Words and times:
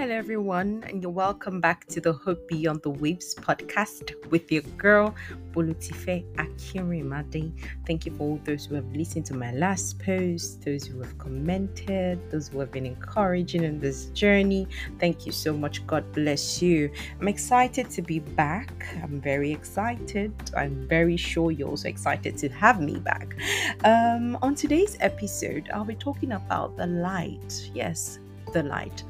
Hello, 0.00 0.14
everyone, 0.14 0.82
and 0.88 1.02
you're 1.02 1.12
welcome 1.12 1.60
back 1.60 1.84
to 1.88 2.00
the 2.00 2.10
Hope 2.10 2.48
Beyond 2.48 2.80
the 2.80 2.88
Waves 2.88 3.34
podcast 3.34 4.14
with 4.30 4.50
your 4.50 4.62
girl, 4.78 5.14
Bolutife 5.52 6.24
Akirimade. 6.36 7.52
Thank 7.86 8.06
you 8.06 8.12
for 8.12 8.22
all 8.22 8.40
those 8.44 8.64
who 8.64 8.76
have 8.76 8.90
listened 8.96 9.26
to 9.26 9.34
my 9.34 9.52
last 9.52 9.98
post, 9.98 10.64
those 10.64 10.86
who 10.86 11.02
have 11.02 11.18
commented, 11.18 12.18
those 12.30 12.48
who 12.48 12.60
have 12.60 12.72
been 12.72 12.86
encouraging 12.86 13.62
in 13.62 13.78
this 13.78 14.06
journey. 14.06 14.66
Thank 14.98 15.26
you 15.26 15.32
so 15.32 15.52
much. 15.52 15.86
God 15.86 16.10
bless 16.12 16.62
you. 16.62 16.90
I'm 17.20 17.28
excited 17.28 17.90
to 17.90 18.00
be 18.00 18.20
back. 18.20 18.72
I'm 19.02 19.20
very 19.20 19.52
excited. 19.52 20.32
I'm 20.56 20.88
very 20.88 21.18
sure 21.18 21.50
you're 21.50 21.68
also 21.68 21.90
excited 21.90 22.38
to 22.38 22.48
have 22.48 22.80
me 22.80 23.00
back. 23.00 23.36
Um, 23.84 24.38
on 24.40 24.54
today's 24.54 24.96
episode, 25.00 25.68
I'll 25.74 25.84
be 25.84 25.94
talking 25.94 26.32
about 26.32 26.78
the 26.78 26.86
light. 26.86 27.70
Yes, 27.74 28.18
the 28.54 28.62
light. 28.62 29.04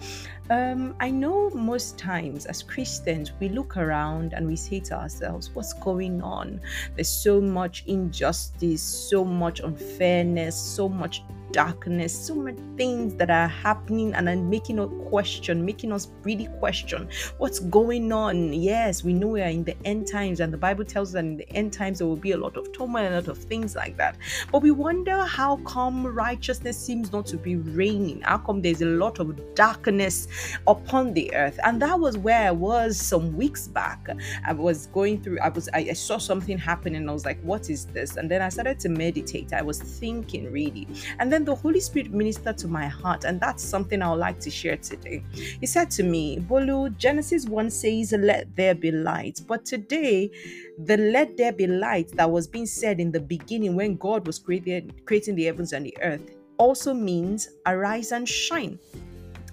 Um, 0.51 0.97
I 0.99 1.13
know 1.13 1.49
most 1.51 1.97
times 1.97 2.45
as 2.45 2.61
Christians, 2.61 3.31
we 3.39 3.49
look 3.49 3.77
around 3.77 4.33
and 4.33 4.49
we 4.49 4.57
say 4.57 4.81
to 4.81 4.99
ourselves, 4.99 5.51
What's 5.55 5.73
going 5.73 6.21
on? 6.23 6.61
There's 6.97 7.09
so 7.09 7.41
much 7.41 7.85
injustice, 7.87 8.83
so 8.83 9.25
much 9.25 9.61
unfairness, 9.61 10.57
so 10.57 10.89
much 10.89 11.23
darkness, 11.53 12.19
so 12.19 12.35
many 12.35 12.61
things 12.77 13.15
that 13.15 13.31
are 13.31 13.49
happening 13.49 14.15
and 14.15 14.29
are 14.29 14.37
making 14.37 14.79
us 14.79 14.91
question, 15.09 15.65
making 15.65 15.93
us 15.93 16.09
really 16.23 16.49
question 16.59 17.09
what's 17.39 17.59
going 17.59 18.13
on. 18.13 18.53
Yes, 18.53 19.05
we 19.05 19.13
know 19.13 19.29
we 19.29 19.43
are 19.43 19.49
in 19.49 19.65
the 19.65 19.77
end 19.85 20.07
times, 20.07 20.41
and 20.41 20.53
the 20.53 20.59
Bible 20.59 20.85
tells 20.85 21.11
us 21.11 21.13
that 21.15 21.21
in 21.21 21.37
the 21.37 21.51
end 21.51 21.73
times 21.73 21.99
there 21.99 22.07
will 22.07 22.17
be 22.17 22.33
a 22.33 22.39
lot 22.39 22.57
of 22.57 22.73
turmoil, 22.73 23.09
a 23.09 23.15
lot 23.17 23.29
of 23.29 23.39
things 23.39 23.77
like 23.77 23.97
that. 23.97 24.17
But 24.51 24.63
we 24.63 24.71
wonder 24.71 25.25
how 25.25 25.57
come 25.59 26.07
righteousness 26.07 26.79
seems 26.79 27.13
not 27.13 27.27
to 27.27 27.37
be 27.37 27.57
reigning? 27.57 28.21
How 28.23 28.39
come 28.39 28.63
there's 28.63 28.83
a 28.83 28.87
lot 28.87 29.19
of 29.19 29.55
darkness 29.55 30.29
upon 30.67 31.15
the 31.15 31.35
earth? 31.35 31.59
And 31.65 31.81
that 31.83 31.99
was 31.99 32.17
where 32.17 32.49
I 32.49 32.51
was 32.51 32.97
some 32.97 33.37
weeks 33.37 33.69
back. 33.69 34.09
I 34.47 34.53
was 34.53 34.87
going 34.87 35.23
through, 35.23 35.41
I 35.41 35.49
was 35.49 35.69
I, 35.73 35.79
I 35.91 35.93
saw 35.93 36.19
something 36.19 36.59
happen 36.59 36.95
and 36.95 37.09
I 37.09 37.13
was 37.13 37.25
like, 37.25 37.41
what 37.43 37.71
is 37.71 37.87
this? 37.87 38.17
And 38.17 38.31
then 38.31 38.43
I 38.43 38.49
started 38.49 38.79
to 38.81 38.89
meditate. 38.89 39.53
I 39.53 39.63
was 39.63 39.81
thinking 39.81 40.51
really. 40.53 40.87
And 41.19 41.33
then 41.33 41.40
then 41.41 41.47
the 41.47 41.55
Holy 41.55 41.81
Spirit 41.81 42.13
ministered 42.13 42.59
to 42.59 42.69
my 42.69 42.87
heart, 42.87 43.25
and 43.25 43.41
that's 43.41 43.65
something 43.65 44.03
I 44.03 44.11
would 44.11 44.19
like 44.19 44.41
to 44.41 44.51
share 44.51 44.77
today. 44.77 45.25
He 45.33 45.67
said 45.67 45.91
to 45.93 46.03
me, 46.03 46.39
Bolu, 46.39 46.97
Genesis 46.99 47.47
1 47.47 47.71
says, 47.71 48.13
Let 48.13 48.55
there 48.57 48.75
be 48.75 48.91
light. 48.91 49.41
But 49.47 49.65
today, 49.65 50.31
the 50.79 50.97
let 50.99 51.37
there 51.37 51.53
be 51.53 51.67
light 51.67 52.11
that 52.17 52.31
was 52.31 52.47
being 52.47 52.67
said 52.67 53.01
in 53.01 53.11
the 53.11 53.21
beginning 53.21 53.75
when 53.75 53.97
God 53.97 54.27
was 54.27 54.39
creating 54.39 54.93
the 55.09 55.45
heavens 55.45 55.73
and 55.73 55.87
the 55.87 55.97
earth 56.03 56.31
also 56.59 56.93
means 56.93 57.49
arise 57.67 58.13
and 58.13 58.29
shine 58.29 58.79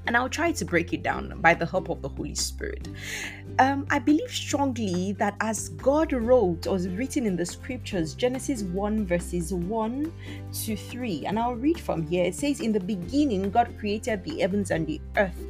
and 0.07 0.17
I'll 0.17 0.29
try 0.29 0.51
to 0.53 0.65
break 0.65 0.93
it 0.93 1.03
down 1.03 1.39
by 1.41 1.53
the 1.53 1.65
help 1.65 1.89
of 1.89 2.01
the 2.01 2.09
Holy 2.09 2.33
Spirit. 2.33 2.87
Um, 3.59 3.87
I 3.89 3.99
believe 3.99 4.31
strongly 4.31 5.13
that 5.13 5.35
as 5.41 5.69
God 5.69 6.13
wrote 6.13 6.67
or 6.67 6.77
written 6.77 7.25
in 7.25 7.35
the 7.35 7.45
scriptures, 7.45 8.13
Genesis 8.13 8.63
1 8.63 9.05
verses 9.05 9.53
1 9.53 10.13
to 10.63 10.75
3, 10.75 11.25
and 11.25 11.39
I'll 11.39 11.55
read 11.55 11.79
from 11.79 12.05
here. 12.05 12.25
It 12.25 12.35
says, 12.35 12.59
In 12.59 12.71
the 12.71 12.79
beginning, 12.79 13.49
God 13.49 13.73
created 13.79 14.23
the 14.23 14.39
heavens 14.39 14.71
and 14.71 14.85
the 14.85 15.01
earth, 15.17 15.45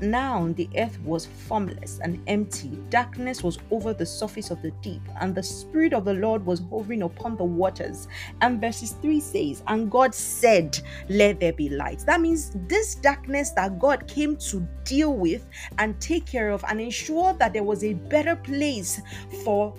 now 0.00 0.52
the 0.56 0.68
earth 0.76 0.98
was 1.00 1.26
formless 1.26 2.00
and 2.02 2.20
empty, 2.26 2.78
darkness 2.90 3.42
was 3.42 3.58
over 3.70 3.92
the 3.94 4.06
surface 4.06 4.50
of 4.50 4.60
the 4.62 4.70
deep, 4.82 5.02
and 5.20 5.34
the 5.34 5.42
Spirit 5.42 5.92
of 5.92 6.04
the 6.04 6.14
Lord 6.14 6.44
was 6.44 6.62
hovering 6.70 7.02
upon 7.02 7.36
the 7.36 7.44
waters. 7.44 8.08
And 8.40 8.60
verses 8.60 8.92
3 9.02 9.20
says, 9.20 9.62
And 9.66 9.90
God 9.90 10.14
said, 10.14 10.78
Let 11.08 11.40
there 11.40 11.52
be 11.52 11.68
light. 11.68 12.04
That 12.06 12.20
means 12.20 12.56
this 12.68 12.94
darkness 12.94 13.50
that 13.52 13.78
God 13.78 14.06
came 14.06 14.36
to 14.36 14.66
deal 14.84 15.14
with 15.14 15.46
and 15.78 16.00
take 16.00 16.26
care 16.26 16.50
of 16.50 16.64
and 16.68 16.80
ensure 16.80 17.34
that 17.34 17.52
there 17.52 17.62
was 17.62 17.84
a 17.84 17.94
better 17.94 18.36
place 18.36 19.00
for 19.44 19.74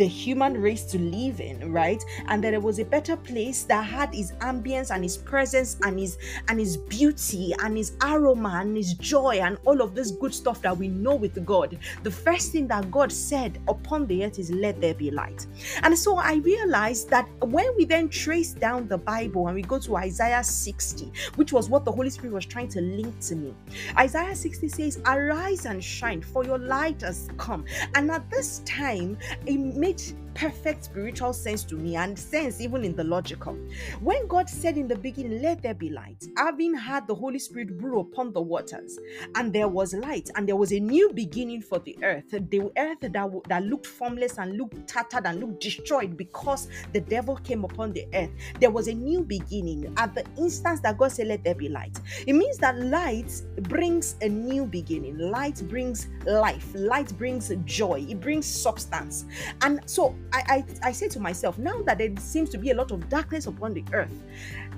the 0.00 0.06
human 0.06 0.58
race 0.58 0.84
to 0.84 0.98
live 0.98 1.40
in, 1.40 1.70
right? 1.70 2.02
And 2.28 2.42
that 2.42 2.54
it 2.54 2.62
was 2.62 2.78
a 2.78 2.84
better 2.86 3.18
place 3.18 3.64
that 3.64 3.84
had 3.84 4.14
his 4.14 4.32
ambience 4.40 4.90
and 4.90 5.04
his 5.04 5.18
presence 5.18 5.76
and 5.82 5.98
his 5.98 6.16
and 6.48 6.58
his 6.58 6.78
beauty 6.78 7.52
and 7.62 7.76
his 7.76 7.92
aroma 8.02 8.60
and 8.62 8.74
his 8.74 8.94
joy 8.94 9.40
and 9.42 9.58
all 9.66 9.82
of 9.82 9.94
this 9.94 10.12
good 10.12 10.34
stuff 10.34 10.62
that 10.62 10.74
we 10.74 10.88
know 10.88 11.14
with 11.14 11.44
God. 11.44 11.78
The 12.02 12.10
first 12.10 12.50
thing 12.50 12.66
that 12.68 12.90
God 12.90 13.12
said 13.12 13.60
upon 13.68 14.06
the 14.06 14.24
earth 14.24 14.38
is 14.38 14.50
let 14.50 14.80
there 14.80 14.94
be 14.94 15.10
light. 15.10 15.46
And 15.82 15.98
so 15.98 16.16
I 16.16 16.36
realized 16.36 17.10
that 17.10 17.28
when 17.42 17.68
we 17.76 17.84
then 17.84 18.08
trace 18.08 18.52
down 18.52 18.88
the 18.88 18.96
Bible 18.96 19.48
and 19.48 19.54
we 19.54 19.60
go 19.60 19.78
to 19.80 19.96
Isaiah 19.98 20.42
60, 20.42 21.12
which 21.36 21.52
was 21.52 21.68
what 21.68 21.84
the 21.84 21.92
Holy 21.92 22.08
Spirit 22.08 22.32
was 22.32 22.46
trying 22.46 22.68
to 22.68 22.80
link 22.80 23.20
to 23.20 23.36
me. 23.36 23.54
Isaiah 23.98 24.34
60 24.34 24.66
says, 24.70 25.02
Arise 25.04 25.66
and 25.66 25.84
shine, 25.84 26.22
for 26.22 26.42
your 26.42 26.58
light 26.58 27.02
has 27.02 27.28
come. 27.36 27.66
And 27.94 28.10
at 28.10 28.30
this 28.30 28.60
time, 28.60 29.18
it 29.44 29.58
made 29.90 30.20
perfect 30.34 30.84
spiritual 30.84 31.32
sense 31.32 31.64
to 31.64 31.74
me 31.74 31.96
and 31.96 32.18
sense 32.18 32.60
even 32.60 32.84
in 32.84 32.94
the 32.96 33.04
logical. 33.04 33.54
When 34.00 34.26
God 34.26 34.48
said 34.48 34.76
in 34.76 34.88
the 34.88 34.96
beginning, 34.96 35.42
Let 35.42 35.62
there 35.62 35.74
be 35.74 35.90
light, 35.90 36.24
having 36.36 36.74
had 36.74 37.06
the 37.06 37.14
Holy 37.14 37.38
Spirit 37.38 37.76
brew 37.76 38.00
upon 38.00 38.32
the 38.32 38.40
waters, 38.40 38.98
and 39.34 39.52
there 39.52 39.68
was 39.68 39.92
light, 39.92 40.30
and 40.36 40.48
there 40.48 40.56
was 40.56 40.72
a 40.72 40.80
new 40.80 41.12
beginning 41.12 41.62
for 41.62 41.78
the 41.80 41.96
earth, 42.02 42.24
the 42.30 42.70
earth 42.78 43.00
that, 43.00 43.42
that 43.48 43.64
looked 43.64 43.86
formless 43.86 44.38
and 44.38 44.56
looked 44.56 44.86
tattered 44.88 45.26
and 45.26 45.40
looked 45.40 45.60
destroyed 45.60 46.16
because 46.16 46.68
the 46.92 47.00
devil 47.00 47.36
came 47.36 47.64
upon 47.64 47.92
the 47.92 48.06
earth, 48.14 48.30
there 48.60 48.70
was 48.70 48.88
a 48.88 48.94
new 48.94 49.22
beginning 49.22 49.92
at 49.96 50.14
the 50.14 50.24
instance 50.38 50.80
that 50.80 50.96
God 50.96 51.12
said, 51.12 51.26
Let 51.26 51.44
there 51.44 51.54
be 51.54 51.68
light. 51.68 51.98
It 52.26 52.34
means 52.34 52.56
that 52.58 52.78
light 52.78 53.30
brings 53.62 54.16
a 54.22 54.28
new 54.28 54.64
beginning, 54.64 55.18
light 55.18 55.62
brings 55.68 56.08
life, 56.24 56.66
light 56.74 57.16
brings 57.18 57.52
joy, 57.64 58.06
it 58.08 58.20
brings 58.20 58.46
substance. 58.46 59.26
And 59.62 59.79
so 59.86 60.14
I, 60.32 60.64
I, 60.82 60.88
I 60.88 60.92
say 60.92 61.08
to 61.08 61.20
myself, 61.20 61.58
now 61.58 61.82
that 61.82 61.98
there 61.98 62.10
seems 62.18 62.50
to 62.50 62.58
be 62.58 62.70
a 62.70 62.74
lot 62.74 62.90
of 62.90 63.08
darkness 63.08 63.46
upon 63.46 63.74
the 63.74 63.84
earth, 63.92 64.12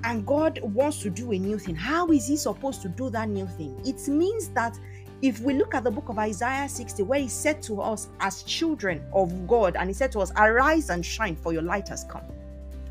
and 0.03 0.25
God 0.25 0.59
wants 0.61 1.01
to 1.03 1.09
do 1.09 1.31
a 1.31 1.37
new 1.37 1.57
thing, 1.57 1.75
how 1.75 2.07
is 2.07 2.27
He 2.27 2.37
supposed 2.37 2.81
to 2.83 2.89
do 2.89 3.09
that 3.11 3.29
new 3.29 3.47
thing? 3.47 3.79
It 3.85 4.07
means 4.07 4.49
that 4.49 4.77
if 5.21 5.39
we 5.39 5.53
look 5.53 5.73
at 5.73 5.83
the 5.83 5.91
book 5.91 6.09
of 6.09 6.17
Isaiah 6.19 6.67
60, 6.67 7.03
where 7.03 7.19
He 7.19 7.29
said 7.29 7.61
to 7.63 7.81
us 7.81 8.09
as 8.19 8.43
children 8.43 9.01
of 9.13 9.47
God, 9.47 9.75
and 9.75 9.89
He 9.89 9.93
said 9.93 10.11
to 10.13 10.19
us, 10.19 10.31
Arise 10.35 10.89
and 10.89 11.05
shine, 11.05 11.35
for 11.35 11.53
your 11.53 11.61
light 11.61 11.87
has 11.87 12.03
come. 12.03 12.23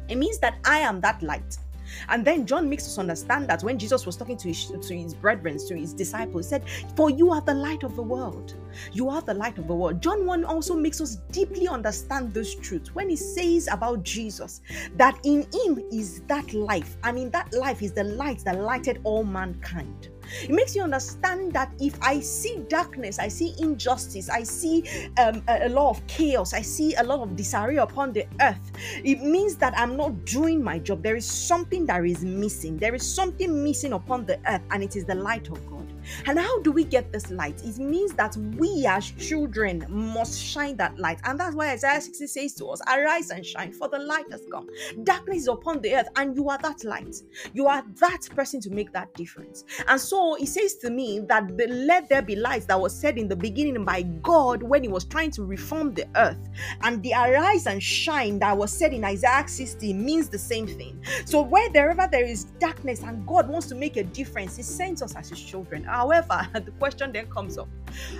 It 0.08 0.16
means 0.16 0.38
that 0.38 0.56
I 0.64 0.78
am 0.78 1.00
that 1.02 1.22
light. 1.22 1.58
And 2.08 2.24
then 2.24 2.46
John 2.46 2.68
makes 2.68 2.86
us 2.86 2.98
understand 2.98 3.48
that 3.48 3.62
when 3.62 3.78
Jesus 3.78 4.06
was 4.06 4.16
talking 4.16 4.36
to 4.38 4.48
his, 4.48 4.66
to 4.66 4.96
his 4.96 5.14
brethren, 5.14 5.58
to 5.68 5.76
his 5.76 5.92
disciples, 5.92 6.46
he 6.46 6.50
said, 6.50 6.64
For 6.96 7.10
you 7.10 7.30
are 7.30 7.40
the 7.40 7.54
light 7.54 7.82
of 7.82 7.96
the 7.96 8.02
world. 8.02 8.54
You 8.92 9.08
are 9.08 9.20
the 9.20 9.34
light 9.34 9.58
of 9.58 9.66
the 9.66 9.74
world. 9.74 10.00
John 10.00 10.26
1 10.26 10.44
also 10.44 10.74
makes 10.74 11.00
us 11.00 11.16
deeply 11.30 11.68
understand 11.68 12.32
this 12.32 12.54
truth 12.54 12.94
when 12.94 13.10
he 13.10 13.16
says 13.16 13.68
about 13.70 14.02
Jesus 14.02 14.60
that 14.96 15.18
in 15.24 15.46
him 15.52 15.82
is 15.92 16.22
that 16.22 16.52
life, 16.54 16.96
and 17.04 17.18
in 17.18 17.30
that 17.30 17.52
life 17.52 17.82
is 17.82 17.92
the 17.92 18.04
light 18.04 18.40
that 18.44 18.58
lighted 18.58 19.00
all 19.04 19.24
mankind. 19.24 20.08
It 20.42 20.50
makes 20.50 20.74
you 20.74 20.82
understand 20.82 21.52
that 21.52 21.72
if 21.80 21.96
I 22.02 22.20
see 22.20 22.64
darkness, 22.68 23.18
I 23.18 23.28
see 23.28 23.54
injustice, 23.58 24.28
I 24.28 24.42
see 24.42 24.84
um, 25.18 25.42
a, 25.48 25.66
a 25.66 25.68
lot 25.68 25.90
of 25.90 26.06
chaos, 26.06 26.52
I 26.54 26.62
see 26.62 26.94
a 26.94 27.02
lot 27.02 27.20
of 27.20 27.36
disarray 27.36 27.76
upon 27.76 28.12
the 28.12 28.26
earth, 28.40 28.72
it 29.04 29.22
means 29.22 29.56
that 29.56 29.76
I'm 29.76 29.96
not 29.96 30.24
doing 30.24 30.62
my 30.62 30.78
job. 30.78 31.02
There 31.02 31.16
is 31.16 31.26
something 31.26 31.86
that 31.86 32.04
is 32.04 32.24
missing. 32.24 32.76
There 32.78 32.94
is 32.94 33.02
something 33.02 33.62
missing 33.62 33.92
upon 33.92 34.26
the 34.26 34.38
earth, 34.46 34.62
and 34.70 34.82
it 34.82 34.96
is 34.96 35.04
the 35.04 35.14
light 35.14 35.48
of 35.48 35.66
God. 35.68 35.81
And 36.26 36.38
how 36.38 36.60
do 36.60 36.72
we 36.72 36.84
get 36.84 37.12
this 37.12 37.30
light? 37.30 37.62
It 37.64 37.78
means 37.78 38.12
that 38.14 38.36
we 38.36 38.86
as 38.86 39.10
children 39.12 39.84
must 39.88 40.40
shine 40.40 40.76
that 40.76 40.98
light. 40.98 41.20
And 41.24 41.38
that's 41.38 41.54
why 41.54 41.70
Isaiah 41.70 42.00
60 42.00 42.26
says 42.26 42.54
to 42.54 42.66
us, 42.66 42.80
Arise 42.88 43.30
and 43.30 43.44
shine, 43.44 43.72
for 43.72 43.88
the 43.88 43.98
light 43.98 44.30
has 44.30 44.42
come. 44.50 44.68
Darkness 45.04 45.42
is 45.42 45.48
upon 45.48 45.80
the 45.80 45.94
earth, 45.94 46.08
and 46.16 46.36
you 46.36 46.48
are 46.48 46.58
that 46.58 46.84
light. 46.84 47.16
You 47.52 47.66
are 47.66 47.82
that 48.00 48.28
person 48.34 48.60
to 48.62 48.70
make 48.70 48.92
that 48.92 49.14
difference. 49.14 49.64
And 49.88 50.00
so 50.00 50.34
he 50.34 50.46
says 50.46 50.76
to 50.76 50.90
me 50.90 51.20
that 51.28 51.56
the 51.56 51.66
let 51.66 52.08
there 52.08 52.22
be 52.22 52.36
light 52.36 52.66
that 52.68 52.80
was 52.80 52.94
said 52.94 53.18
in 53.18 53.28
the 53.28 53.36
beginning 53.36 53.84
by 53.84 54.02
God 54.02 54.62
when 54.62 54.82
he 54.82 54.88
was 54.88 55.04
trying 55.04 55.30
to 55.32 55.44
reform 55.44 55.94
the 55.94 56.06
earth, 56.16 56.48
and 56.82 57.02
the 57.02 57.12
arise 57.12 57.66
and 57.66 57.82
shine 57.82 58.38
that 58.40 58.56
was 58.56 58.72
said 58.72 58.92
in 58.92 59.04
Isaiah 59.04 59.44
60 59.46 59.92
means 59.92 60.28
the 60.28 60.38
same 60.38 60.66
thing. 60.66 61.02
So 61.24 61.42
wherever 61.42 62.08
there 62.10 62.24
is 62.24 62.44
darkness 62.58 63.02
and 63.02 63.26
God 63.26 63.48
wants 63.48 63.66
to 63.68 63.74
make 63.74 63.96
a 63.96 64.04
difference, 64.04 64.56
he 64.56 64.62
sends 64.62 65.02
us 65.02 65.14
as 65.16 65.28
his 65.28 65.40
children. 65.40 65.86
However, 66.02 66.48
the 66.54 66.72
question 66.72 67.12
then 67.12 67.26
comes 67.30 67.56
up 67.58 67.68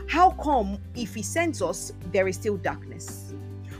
how 0.09 0.31
come 0.31 0.79
if 0.95 1.15
He 1.15 1.23
sends 1.23 1.61
us, 1.63 1.93
there 2.13 2.29
is 2.29 2.37
still 2.37 2.57
darkness? 2.57 3.35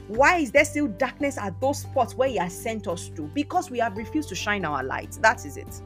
Why 0.07 0.39
is 0.39 0.51
there 0.51 0.65
still 0.65 0.87
darkness 0.87 1.37
at 1.37 1.59
those 1.61 1.79
spots 1.79 2.15
where 2.15 2.27
He 2.27 2.35
has 2.35 2.53
sent 2.53 2.87
us 2.87 3.09
to? 3.09 3.21
Because 3.33 3.71
we 3.71 3.79
have 3.79 3.95
refused 3.95 4.29
to 4.29 4.35
shine 4.35 4.65
our 4.65 4.83
light. 4.83 5.17
That 5.21 5.45
is 5.45 5.55
it. 5.55 5.81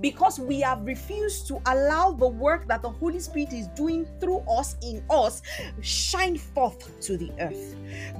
Because 0.00 0.38
we 0.38 0.60
have 0.60 0.84
refused 0.84 1.46
to 1.48 1.60
allow 1.66 2.12
the 2.12 2.28
work 2.28 2.66
that 2.68 2.82
the 2.82 2.90
Holy 2.90 3.20
Spirit 3.20 3.52
is 3.52 3.68
doing 3.68 4.06
through 4.20 4.38
us, 4.50 4.76
in 4.82 5.02
us, 5.10 5.42
shine 5.80 6.36
forth 6.36 7.00
to 7.00 7.16
the 7.16 7.30
earth. 7.40 7.76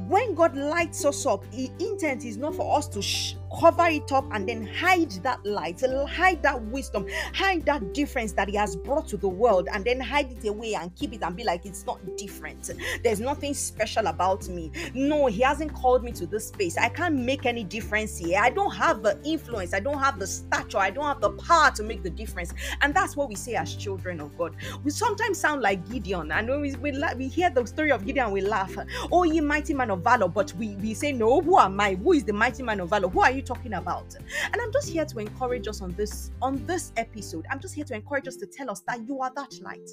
When 0.08 0.34
God 0.34 0.56
lights 0.56 1.04
us 1.04 1.26
up, 1.26 1.48
the 1.50 1.70
intent 1.78 2.24
is 2.24 2.36
not 2.36 2.54
for 2.54 2.76
us 2.76 2.86
to 2.88 3.02
sh- 3.02 3.34
cover 3.60 3.86
it 3.86 4.10
up 4.12 4.26
and 4.32 4.48
then 4.48 4.66
hide 4.66 5.12
that 5.22 5.44
light, 5.44 5.82
hide 6.08 6.42
that 6.42 6.60
wisdom, 6.64 7.06
hide 7.34 7.64
that 7.66 7.94
difference 7.94 8.32
that 8.32 8.48
He 8.48 8.56
has 8.56 8.76
brought 8.76 9.06
to 9.08 9.16
the 9.16 9.28
world, 9.28 9.68
and 9.72 9.84
then 9.84 10.00
hide 10.00 10.32
it 10.32 10.48
away 10.48 10.74
and 10.74 10.94
keep 10.94 11.12
it 11.12 11.22
and 11.22 11.36
be 11.36 11.44
like 11.44 11.64
it's 11.64 11.86
not 11.86 12.00
different. 12.16 12.70
There's 13.02 13.20
nothing 13.20 13.54
special 13.54 14.06
about 14.06 14.48
me. 14.48 14.70
No, 14.94 15.26
He 15.26 15.42
hasn't 15.42 15.72
called 15.74 16.02
me 16.02 16.12
to 16.12 16.26
this 16.26 16.48
space. 16.48 16.76
I 16.76 16.88
can't 16.88 17.16
make 17.16 17.46
any 17.46 17.64
difference 17.64 18.18
here. 18.18 18.40
I 18.42 18.50
don't 18.50 18.74
have 18.74 19.02
the 19.02 19.18
influence, 19.24 19.72
I 19.72 19.80
don't 19.80 19.98
have 19.98 20.18
the 20.18 20.26
stature, 20.26 20.78
I 20.78 20.90
don't 20.90 21.06
have 21.06 21.20
the 21.20 21.30
power 21.30 21.53
to 21.74 21.82
make 21.82 22.02
the 22.02 22.10
difference. 22.10 22.52
And 22.80 22.94
that's 22.94 23.16
what 23.16 23.28
we 23.28 23.34
say 23.34 23.54
as 23.54 23.74
children 23.74 24.20
of 24.20 24.36
God. 24.36 24.54
We 24.82 24.90
sometimes 24.90 25.38
sound 25.38 25.62
like 25.62 25.88
Gideon, 25.90 26.32
and 26.32 26.48
when 26.48 26.60
we, 26.60 26.74
we, 26.76 26.92
we 27.16 27.28
hear 27.28 27.50
the 27.50 27.64
story 27.66 27.92
of 27.92 28.04
Gideon, 28.04 28.30
we 28.30 28.40
laugh. 28.40 28.74
Oh, 29.10 29.24
ye 29.24 29.40
mighty 29.40 29.74
man 29.74 29.90
of 29.90 30.02
valor, 30.02 30.28
but 30.28 30.52
we, 30.54 30.76
we 30.76 30.94
say, 30.94 31.12
No, 31.12 31.40
who 31.40 31.58
am 31.58 31.80
I? 31.80 31.94
Who 31.94 32.12
is 32.12 32.24
the 32.24 32.32
mighty 32.32 32.62
man 32.62 32.80
of 32.80 32.90
valor? 32.90 33.08
Who 33.08 33.20
are 33.20 33.30
you 33.30 33.42
talking 33.42 33.74
about? 33.74 34.14
And 34.52 34.60
I'm 34.60 34.72
just 34.72 34.88
here 34.88 35.04
to 35.04 35.18
encourage 35.18 35.68
us 35.68 35.80
on 35.80 35.92
this 35.92 36.30
on 36.42 36.64
this 36.66 36.92
episode. 36.96 37.46
I'm 37.50 37.60
just 37.60 37.74
here 37.74 37.84
to 37.84 37.94
encourage 37.94 38.28
us 38.28 38.36
to 38.36 38.46
tell 38.46 38.70
us 38.70 38.80
that 38.80 39.06
you 39.06 39.20
are 39.20 39.32
that 39.34 39.60
light. 39.62 39.90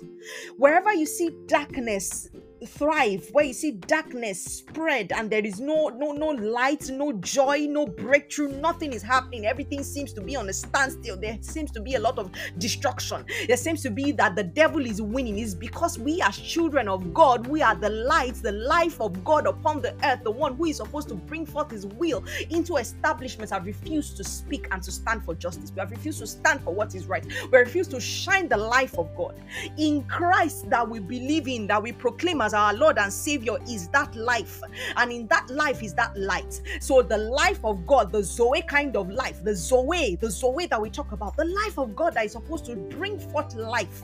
Wherever 0.57 0.93
you 0.93 1.05
see 1.05 1.31
darkness 1.47 2.29
thrive 2.65 3.27
where 3.31 3.45
you 3.45 3.53
see 3.53 3.71
darkness 3.71 4.43
spread 4.43 5.11
and 5.13 5.29
there 5.29 5.43
is 5.43 5.59
no 5.59 5.89
no 5.89 6.11
no 6.11 6.29
light 6.29 6.89
no 6.91 7.11
joy 7.13 7.65
no 7.67 7.87
breakthrough 7.87 8.49
nothing 8.59 8.93
is 8.93 9.01
happening. 9.01 9.45
Everything 9.45 9.83
seems 9.83 10.13
to 10.13 10.21
be 10.21 10.35
on 10.35 10.49
a 10.49 10.53
standstill. 10.53 11.17
There 11.17 11.37
seems 11.41 11.71
to 11.71 11.81
be 11.81 11.95
a 11.95 11.99
lot 11.99 12.17
of 12.17 12.31
destruction. 12.57 13.25
There 13.47 13.57
seems 13.57 13.81
to 13.83 13.89
be 13.89 14.11
that 14.13 14.35
the 14.35 14.43
devil 14.43 14.85
is 14.85 15.01
winning. 15.01 15.39
Is 15.39 15.55
because 15.55 15.97
we 15.97 16.21
as 16.21 16.37
children 16.37 16.87
of 16.87 17.13
god. 17.13 17.47
We 17.47 17.61
are 17.61 17.75
the 17.75 17.89
light 17.89 18.35
the 18.35 18.51
life 18.51 18.99
of 19.01 19.23
god 19.23 19.47
upon 19.47 19.81
the 19.81 19.93
earth 20.03 20.23
the 20.23 20.31
one 20.31 20.55
who 20.55 20.65
is 20.65 20.77
supposed 20.77 21.09
to 21.09 21.15
bring 21.15 21.45
forth 21.45 21.71
his 21.71 21.85
will 21.85 22.23
into 22.49 22.77
establishments. 22.77 23.51
Have 23.51 23.65
refused 23.65 24.17
to 24.17 24.23
speak 24.23 24.67
and 24.71 24.81
to 24.83 24.91
stand 24.91 25.23
for 25.23 25.33
justice. 25.33 25.71
We 25.71 25.79
have 25.79 25.91
refused 25.91 26.19
to 26.19 26.27
stand 26.27 26.61
for 26.61 26.73
what 26.73 26.93
is 26.95 27.05
right. 27.05 27.25
We 27.51 27.57
refuse 27.57 27.87
to 27.89 27.99
shine 27.99 28.47
the 28.47 28.57
life 28.57 28.97
of 28.97 29.15
god. 29.15 29.39
In 29.77 30.03
christ 30.03 30.69
that 30.69 30.87
we 30.87 30.99
believe 30.99 31.47
in 31.47 31.67
that 31.67 31.81
we 31.81 31.91
proclaim 31.91 32.41
as 32.41 32.50
as 32.51 32.53
our 32.53 32.74
Lord 32.74 32.98
and 32.98 33.12
Savior 33.12 33.57
is 33.69 33.88
that 33.89 34.13
life. 34.15 34.62
And 34.98 35.12
in 35.12 35.27
that 35.27 35.50
life 35.50 35.81
is 35.81 35.94
that 35.95 36.18
light. 36.18 36.62
So 36.81 37.01
the 37.01 37.18
life 37.18 37.63
of 37.63 37.86
God, 37.88 38.12
the 38.12 38.24
Zoe 38.24 38.62
kind 38.63 38.95
of 38.98 39.09
life, 39.09 39.44
the 39.44 39.56
Zoe, 39.56 40.15
the 40.15 40.30
Zoe 40.30 40.65
that 40.65 40.81
we 40.81 40.89
talk 40.89 41.13
about, 41.13 41.38
the 41.38 41.45
life 41.45 41.77
of 41.77 41.95
God 41.95 42.15
that 42.15 42.25
is 42.25 42.33
supposed 42.33 42.65
to 42.65 42.75
bring 42.75 43.19
forth 43.19 43.56
life 43.56 44.03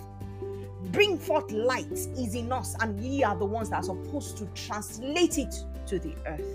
bring 0.91 1.17
forth 1.17 1.51
light 1.51 1.91
is 1.91 2.33
in 2.33 2.49
us, 2.49 2.73
and 2.79 2.97
we 3.01 3.21
are 3.21 3.35
the 3.35 3.43
ones 3.45 3.69
that 3.69 3.75
are 3.75 3.83
supposed 3.83 4.37
to 4.37 4.45
translate 4.53 5.37
it 5.37 5.53
to 5.85 5.99
the 5.99 6.15
earth. 6.25 6.45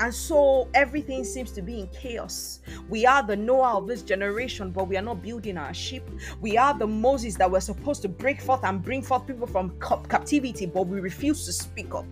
And 0.00 0.12
so 0.12 0.68
everything 0.74 1.24
seems 1.24 1.52
to 1.52 1.62
be 1.62 1.80
in 1.80 1.86
chaos. 1.88 2.60
We 2.88 3.06
are 3.06 3.22
the 3.22 3.36
Noah 3.36 3.78
of 3.78 3.86
this 3.86 4.02
generation, 4.02 4.70
but 4.70 4.88
we 4.88 4.96
are 4.96 5.02
not 5.02 5.22
building 5.22 5.56
our 5.56 5.74
ship. 5.74 6.08
We 6.40 6.58
are 6.58 6.76
the 6.76 6.86
Moses 6.86 7.36
that 7.36 7.50
we're 7.50 7.60
supposed 7.60 8.02
to 8.02 8.08
break 8.08 8.40
forth 8.40 8.64
and 8.64 8.82
bring 8.82 9.02
forth 9.02 9.26
people 9.26 9.46
from 9.46 9.78
captivity, 9.80 10.66
but 10.66 10.86
we 10.86 11.00
refuse 11.00 11.46
to 11.46 11.52
speak 11.52 11.94
up. 11.94 12.06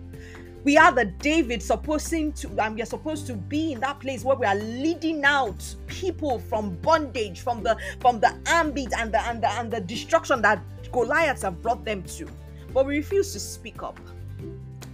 We 0.63 0.77
are 0.77 0.91
the 0.91 1.05
David 1.05 1.63
supposing 1.63 2.33
to, 2.33 2.47
and 2.61 2.75
we 2.75 2.83
are 2.83 2.85
supposed 2.85 3.25
to 3.27 3.33
be 3.33 3.71
in 3.71 3.79
that 3.79 3.99
place 3.99 4.23
where 4.23 4.35
we 4.35 4.45
are 4.45 4.55
leading 4.55 5.25
out 5.25 5.75
people 5.87 6.37
from 6.37 6.75
bondage, 6.77 7.41
from 7.41 7.63
the 7.63 7.75
from 7.99 8.19
the 8.19 8.37
ambit 8.45 8.93
and 8.95 9.11
the 9.11 9.21
and 9.27 9.41
the 9.41 9.49
and 9.49 9.71
the 9.71 9.81
destruction 9.81 10.39
that 10.43 10.61
Goliaths 10.91 11.41
have 11.41 11.63
brought 11.63 11.83
them 11.83 12.03
to. 12.03 12.27
But 12.73 12.85
we 12.85 12.97
refuse 12.97 13.33
to 13.33 13.39
speak 13.39 13.81
up 13.81 13.99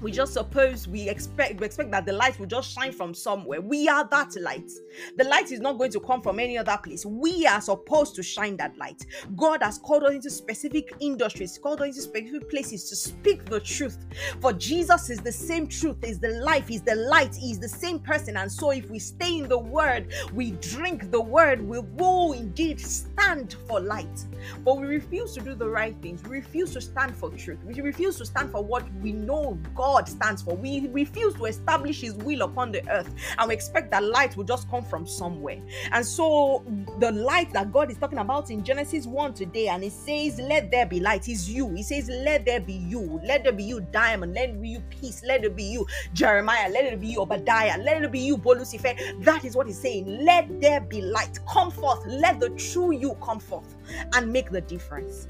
we 0.01 0.11
just 0.11 0.33
suppose 0.33 0.87
we 0.87 1.09
expect 1.09 1.59
we 1.59 1.65
expect 1.65 1.91
that 1.91 2.05
the 2.05 2.13
light 2.13 2.39
will 2.39 2.45
just 2.45 2.71
shine 2.71 2.91
from 2.91 3.13
somewhere. 3.13 3.61
We 3.61 3.87
are 3.87 4.07
that 4.09 4.35
light. 4.39 4.71
The 5.17 5.23
light 5.23 5.51
is 5.51 5.59
not 5.59 5.77
going 5.77 5.91
to 5.91 5.99
come 5.99 6.21
from 6.21 6.39
any 6.39 6.57
other 6.57 6.77
place. 6.83 7.05
We 7.05 7.47
are 7.47 7.61
supposed 7.61 8.15
to 8.15 8.23
shine 8.23 8.57
that 8.57 8.77
light. 8.77 9.05
God 9.35 9.63
has 9.63 9.79
called 9.79 10.03
us 10.03 10.13
into 10.13 10.29
specific 10.29 10.93
industries 10.99 11.57
called 11.57 11.81
us 11.81 11.87
into 11.87 12.01
specific 12.01 12.49
places 12.49 12.89
to 12.89 12.95
speak 12.95 13.45
the 13.45 13.59
truth. 13.59 14.05
For 14.39 14.53
jesus 14.53 15.09
is 15.09 15.19
the 15.19 15.31
same 15.31 15.67
truth 15.67 16.03
is 16.03 16.19
the 16.19 16.41
life 16.43 16.69
is 16.69 16.81
the 16.81 16.95
light 16.95 17.35
is 17.41 17.59
the 17.59 17.69
same 17.69 17.99
person. 17.99 18.37
And 18.37 18.51
so 18.51 18.71
if 18.71 18.89
we 18.89 18.99
stay 18.99 19.39
in 19.39 19.47
the 19.47 19.57
word 19.57 20.13
we 20.33 20.51
drink 20.51 21.11
the 21.11 21.21
word 21.21 21.61
we 21.61 21.79
will 21.79 22.33
indeed 22.33 22.79
stand 22.79 23.55
for 23.67 23.79
light. 23.79 24.25
But 24.63 24.77
we 24.77 24.85
refuse 24.85 25.33
to 25.33 25.41
do 25.41 25.55
the 25.55 25.67
right 25.67 25.95
things. 26.01 26.21
We 26.23 26.37
refuse 26.37 26.73
to 26.73 26.81
stand 26.81 27.15
for 27.15 27.31
truth. 27.31 27.63
We 27.65 27.81
refuse 27.81 28.17
to 28.17 28.25
stand 28.25 28.51
for 28.51 28.63
what 28.63 28.85
we 29.01 29.11
know 29.11 29.57
god 29.73 29.86
God 29.87 30.09
stands 30.09 30.41
for. 30.41 30.53
We 30.53 30.89
refuse 30.89 31.33
to 31.35 31.45
establish 31.45 32.01
His 32.01 32.13
will 32.15 32.41
upon 32.41 32.73
the 32.73 32.85
earth 32.91 33.09
and 33.37 33.47
we 33.47 33.53
expect 33.53 33.89
that 33.91 34.03
light 34.03 34.35
will 34.35 34.43
just 34.43 34.69
come 34.69 34.83
from 34.83 35.07
somewhere. 35.07 35.61
And 35.93 36.05
so, 36.05 36.61
the 36.99 37.13
light 37.13 37.53
that 37.53 37.71
God 37.71 37.89
is 37.89 37.97
talking 37.97 38.17
about 38.17 38.51
in 38.51 38.65
Genesis 38.65 39.05
1 39.05 39.33
today, 39.33 39.69
and 39.69 39.81
He 39.81 39.89
says, 39.89 40.39
Let 40.39 40.71
there 40.71 40.85
be 40.85 40.99
light, 40.99 41.29
is 41.29 41.49
you. 41.49 41.69
He 41.69 41.83
says, 41.83 42.09
Let 42.09 42.43
there 42.43 42.59
be 42.59 42.73
you. 42.73 43.21
Let 43.23 43.45
there 43.45 43.53
be 43.53 43.63
you, 43.63 43.79
Diamond. 43.79 44.33
Let 44.33 44.51
there 44.51 44.61
be 44.61 44.69
you, 44.69 44.81
Peace. 44.89 45.23
Let 45.25 45.39
there 45.39 45.51
be 45.51 45.63
you, 45.63 45.87
Jeremiah. 46.13 46.69
Let 46.69 46.83
it 46.83 46.99
be 46.99 47.07
you, 47.07 47.21
Obadiah. 47.21 47.77
Let 47.81 48.03
it 48.03 48.11
be 48.11 48.19
you, 48.19 48.37
Bolutife. 48.37 49.23
That 49.23 49.45
is 49.45 49.55
what 49.55 49.67
He's 49.67 49.79
saying. 49.79 50.25
Let 50.25 50.59
there 50.59 50.81
be 50.81 51.01
light. 51.01 51.39
Come 51.47 51.71
forth. 51.71 52.05
Let 52.05 52.41
the 52.41 52.49
true 52.49 52.91
you 52.91 53.15
come 53.23 53.39
forth 53.39 53.73
and 54.13 54.33
make 54.33 54.51
the 54.51 54.59
difference. 54.59 55.29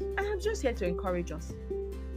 And 0.00 0.20
I'm 0.20 0.40
just 0.40 0.62
here 0.62 0.74
to 0.74 0.86
encourage 0.86 1.32
us 1.32 1.52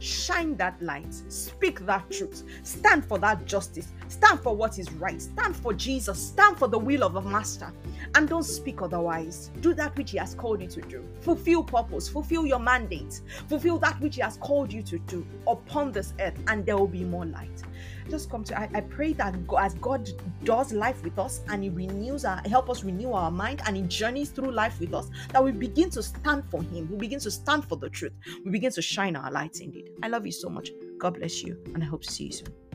shine 0.00 0.56
that 0.56 0.80
light, 0.82 1.12
speak 1.28 1.80
that 1.86 2.10
truth, 2.10 2.44
stand 2.62 3.04
for 3.04 3.18
that 3.18 3.44
justice, 3.44 3.88
stand 4.10 4.40
for 4.40 4.54
what 4.54 4.78
is 4.78 4.90
right, 4.92 5.20
stand 5.20 5.56
for 5.56 5.72
Jesus, 5.72 6.18
stand 6.18 6.58
for 6.58 6.68
the 6.68 6.78
will 6.78 7.04
of 7.04 7.14
the 7.14 7.20
Master, 7.20 7.72
and 8.14 8.28
don't 8.28 8.44
speak 8.44 8.82
otherwise. 8.82 9.50
Do 9.60 9.74
that 9.74 9.96
which 9.96 10.10
He 10.10 10.18
has 10.18 10.34
called 10.34 10.60
you 10.60 10.68
to 10.68 10.80
do. 10.82 11.06
Fulfill 11.20 11.62
purpose, 11.62 12.08
fulfill 12.08 12.46
your 12.46 12.58
mandate, 12.58 13.20
fulfill 13.48 13.78
that 13.78 14.00
which 14.00 14.16
He 14.16 14.22
has 14.22 14.36
called 14.38 14.72
you 14.72 14.82
to 14.82 14.98
do 14.98 15.26
upon 15.46 15.92
this 15.92 16.14
earth, 16.20 16.38
and 16.48 16.66
there 16.66 16.76
will 16.76 16.88
be 16.88 17.04
more 17.04 17.26
light 17.26 17.62
just 18.10 18.28
come 18.28 18.44
to 18.44 18.58
I, 18.58 18.68
I 18.74 18.80
pray 18.80 19.12
that 19.14 19.46
God, 19.46 19.64
as 19.64 19.74
God 19.74 20.10
does 20.44 20.72
life 20.72 21.02
with 21.02 21.18
us 21.18 21.42
and 21.48 21.62
He 21.62 21.70
renews 21.70 22.24
our 22.24 22.42
help 22.48 22.68
us 22.68 22.82
renew 22.82 23.12
our 23.12 23.30
mind 23.30 23.62
and 23.66 23.76
He 23.76 23.82
journeys 23.84 24.30
through 24.30 24.50
life 24.50 24.80
with 24.80 24.92
us, 24.92 25.08
that 25.32 25.42
we 25.42 25.52
begin 25.52 25.90
to 25.90 26.02
stand 26.02 26.44
for 26.50 26.62
Him. 26.62 26.88
We 26.90 26.96
begin 26.96 27.20
to 27.20 27.30
stand 27.30 27.64
for 27.68 27.76
the 27.76 27.88
truth. 27.88 28.12
We 28.44 28.50
begin 28.50 28.72
to 28.72 28.82
shine 28.82 29.16
our 29.16 29.30
lights 29.30 29.60
indeed. 29.60 29.90
I 30.02 30.08
love 30.08 30.26
you 30.26 30.32
so 30.32 30.48
much. 30.48 30.70
God 30.98 31.14
bless 31.14 31.42
you, 31.42 31.62
and 31.74 31.82
I 31.82 31.86
hope 31.86 32.02
to 32.02 32.10
see 32.10 32.24
you 32.24 32.32
soon. 32.32 32.69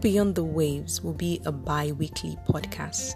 Beyond 0.00 0.34
the 0.34 0.44
Waves 0.44 1.02
will 1.02 1.14
be 1.14 1.40
a 1.46 1.52
bi 1.52 1.92
weekly 1.92 2.36
podcast. 2.48 3.14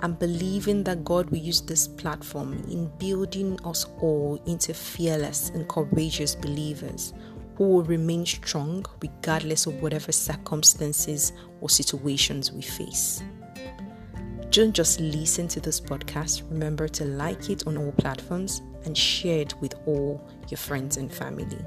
I'm 0.00 0.14
believing 0.14 0.84
that 0.84 1.04
God 1.04 1.30
will 1.30 1.38
use 1.38 1.60
this 1.60 1.86
platform 1.86 2.54
in 2.70 2.90
building 2.98 3.58
us 3.64 3.86
all 4.00 4.42
into 4.46 4.72
fearless 4.72 5.50
and 5.50 5.68
courageous 5.68 6.34
believers 6.34 7.12
who 7.56 7.68
will 7.68 7.82
remain 7.84 8.24
strong 8.24 8.86
regardless 9.02 9.66
of 9.66 9.82
whatever 9.82 10.12
circumstances 10.12 11.32
or 11.60 11.68
situations 11.68 12.52
we 12.52 12.62
face. 12.62 13.22
Don't 14.50 14.74
just 14.74 15.00
listen 15.00 15.48
to 15.48 15.60
this 15.60 15.80
podcast, 15.80 16.48
remember 16.50 16.88
to 16.88 17.04
like 17.04 17.50
it 17.50 17.66
on 17.66 17.76
all 17.76 17.92
platforms 17.92 18.62
and 18.84 18.96
share 18.96 19.40
it 19.40 19.54
with 19.60 19.74
all 19.86 20.26
your 20.48 20.58
friends 20.58 20.96
and 20.96 21.12
family. 21.12 21.58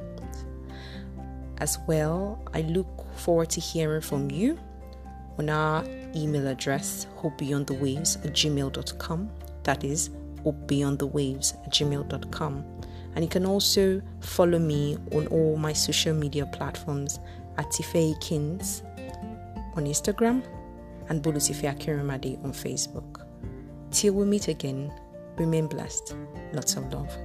As 1.59 1.79
well, 1.88 2.39
I 2.53 2.62
look 2.62 3.05
forward 3.15 3.50
to 3.51 3.62
hearing 3.62 4.01
from 4.01 4.29
you 4.29 4.59
on 5.38 5.50
our 5.50 5.83
email 6.15 6.47
address, 6.47 7.07
hopebeyondthewaves 7.21 8.25
at 8.25 8.33
gmail.com. 8.33 9.29
That 9.63 9.83
is 9.83 10.09
hopebeyondthewaves 10.43 11.65
at 11.65 11.71
gmail.com. 11.71 12.65
And 13.15 13.24
you 13.24 13.29
can 13.29 13.45
also 13.45 14.01
follow 14.19 14.59
me 14.59 14.97
on 15.13 15.27
all 15.27 15.55
my 15.55 15.74
social 15.74 16.13
media 16.13 16.45
platforms 16.45 17.19
at 17.57 17.65
Tifei 17.67 18.19
Kins 18.21 18.83
on 19.75 19.85
Instagram 19.85 20.43
and 21.09 21.24
Bolutife 21.24 21.63
Akirimade 21.63 22.43
on 22.43 22.51
Facebook. 22.51 23.25
Till 23.91 24.13
we 24.13 24.25
meet 24.25 24.50
again, 24.50 24.91
remain 25.38 25.67
blessed. 25.67 26.15
Lots 26.53 26.75
of 26.75 26.91
love. 26.91 27.15